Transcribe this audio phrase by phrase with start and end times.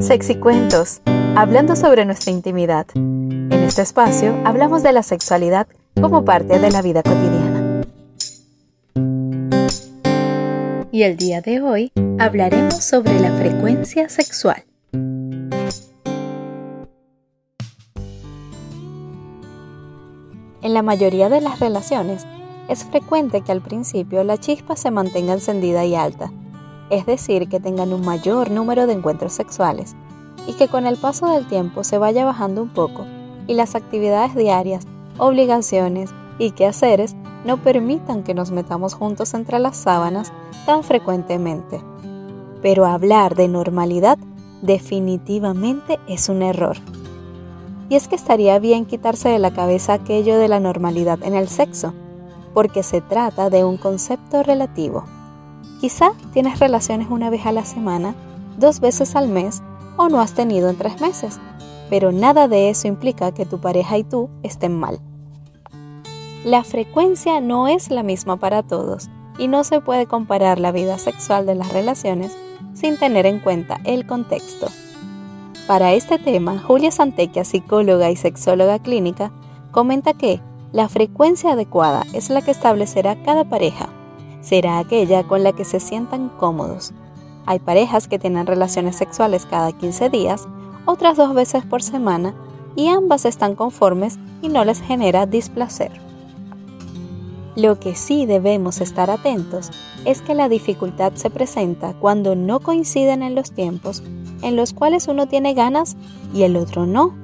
[0.00, 1.02] Sexy Cuentos,
[1.36, 2.86] hablando sobre nuestra intimidad.
[2.94, 5.66] En este espacio hablamos de la sexualidad
[6.00, 7.82] como parte de la vida cotidiana.
[10.90, 14.64] Y el día de hoy hablaremos sobre la frecuencia sexual.
[20.62, 22.26] En la mayoría de las relaciones,
[22.68, 26.32] es frecuente que al principio la chispa se mantenga encendida y alta,
[26.90, 29.94] es decir, que tengan un mayor número de encuentros sexuales,
[30.46, 33.04] y que con el paso del tiempo se vaya bajando un poco
[33.50, 34.86] y las actividades diarias,
[35.18, 40.32] obligaciones y quehaceres no permitan que nos metamos juntos entre las sábanas
[40.66, 41.82] tan frecuentemente.
[42.62, 44.18] Pero hablar de normalidad
[44.62, 46.76] definitivamente es un error.
[47.88, 51.48] Y es que estaría bien quitarse de la cabeza aquello de la normalidad en el
[51.48, 51.92] sexo,
[52.54, 55.04] porque se trata de un concepto relativo.
[55.80, 58.14] Quizá tienes relaciones una vez a la semana,
[58.58, 59.62] dos veces al mes
[59.96, 61.40] o no has tenido en tres meses,
[61.88, 65.00] pero nada de eso implica que tu pareja y tú estén mal.
[66.44, 70.98] La frecuencia no es la misma para todos y no se puede comparar la vida
[70.98, 72.36] sexual de las relaciones
[72.72, 74.68] sin tener en cuenta el contexto.
[75.66, 79.32] Para este tema, Julia Santequia, psicóloga y sexóloga clínica,
[79.70, 80.40] comenta que
[80.72, 83.89] la frecuencia adecuada es la que establecerá cada pareja.
[84.40, 86.92] Será aquella con la que se sientan cómodos.
[87.46, 90.46] Hay parejas que tienen relaciones sexuales cada 15 días,
[90.86, 92.34] otras dos veces por semana,
[92.76, 95.90] y ambas están conformes y no les genera displacer.
[97.56, 99.70] Lo que sí debemos estar atentos
[100.04, 104.02] es que la dificultad se presenta cuando no coinciden en los tiempos
[104.42, 105.96] en los cuales uno tiene ganas
[106.32, 107.14] y el otro no,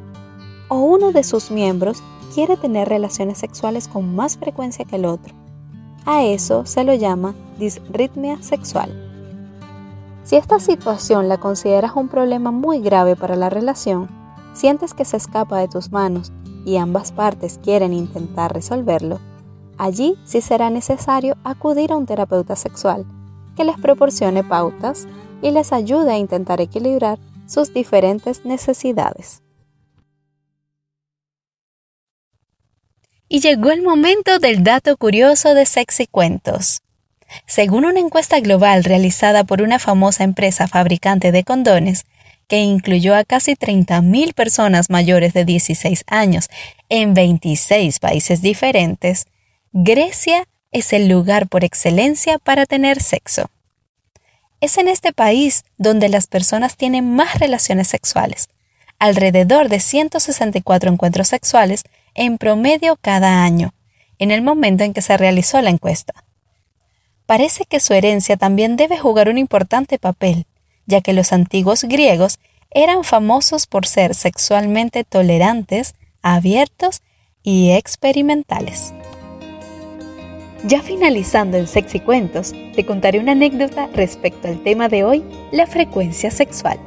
[0.69, 2.03] o uno de sus miembros
[2.35, 5.35] quiere tener relaciones sexuales con más frecuencia que el otro.
[6.07, 9.03] A eso se lo llama disritmia sexual.
[10.23, 14.09] Si esta situación la consideras un problema muy grave para la relación,
[14.55, 16.33] sientes que se escapa de tus manos
[16.65, 19.19] y ambas partes quieren intentar resolverlo,
[19.79, 23.05] allí sí será necesario acudir a un terapeuta sexual
[23.57, 25.09] que les proporcione pautas
[25.43, 29.43] y les ayude a intentar equilibrar sus diferentes necesidades.
[33.29, 36.83] Y llegó el momento del dato curioso de Sexy Cuentos.
[37.47, 42.07] Según una encuesta global realizada por una famosa empresa fabricante de condones,
[42.47, 46.49] que incluyó a casi 30.000 personas mayores de 16 años
[46.89, 49.27] en 26 países diferentes,
[49.73, 53.51] Grecia es el lugar por excelencia para tener sexo.
[54.61, 58.49] Es en este país donde las personas tienen más relaciones sexuales,
[59.01, 61.83] alrededor de 164 encuentros sexuales
[62.17, 63.73] en promedio cada año,
[64.19, 66.25] en el momento en que se realizó la encuesta.
[67.27, 70.47] Parece que su herencia también debe jugar un importante papel,
[70.87, 72.39] ya que los antiguos griegos
[72.71, 77.03] eran famosos por ser sexualmente tolerantes, abiertos
[77.43, 78.93] y experimentales.
[80.65, 85.67] Ya finalizando en Sexy Cuentos, te contaré una anécdota respecto al tema de hoy, la
[85.67, 86.81] frecuencia sexual.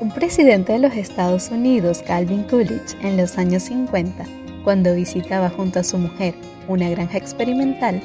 [0.00, 4.24] Un presidente de los Estados Unidos, Calvin Coolidge, en los años 50,
[4.64, 6.34] cuando visitaba junto a su mujer
[6.68, 8.00] una granja experimental,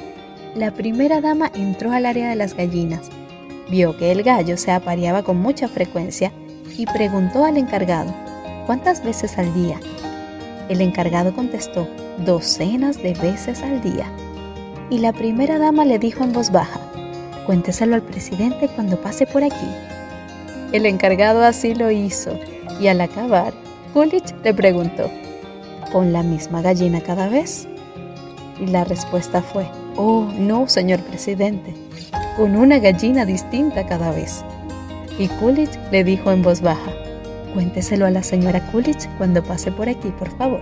[0.54, 3.08] la primera dama entró al área de las gallinas,
[3.70, 6.32] vio que el gallo se apareaba con mucha frecuencia
[6.76, 8.14] y preguntó al encargado,
[8.66, 9.80] ¿cuántas veces al día?
[10.68, 11.88] El encargado contestó,
[12.26, 14.04] docenas de veces al día.
[14.90, 16.78] Y la primera dama le dijo en voz baja,
[17.46, 19.95] cuénteselo al presidente cuando pase por aquí.
[20.72, 22.38] El encargado así lo hizo
[22.80, 23.54] y al acabar,
[23.94, 25.10] Coolidge le preguntó,
[25.92, 27.68] ¿con la misma gallina cada vez?
[28.60, 29.66] Y la respuesta fue,
[29.96, 31.72] oh, no, señor presidente,
[32.36, 34.44] con una gallina distinta cada vez.
[35.18, 36.92] Y Coolidge le dijo en voz baja,
[37.54, 40.60] cuénteselo a la señora Coolidge cuando pase por aquí, por favor.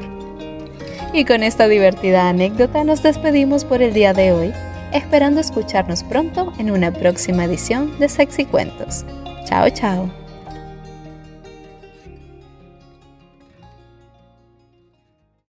[1.13, 4.53] Y con esta divertida anécdota nos despedimos por el día de hoy,
[4.93, 9.05] esperando escucharnos pronto en una próxima edición de Sexy Cuentos.
[9.45, 10.24] Chao, chao.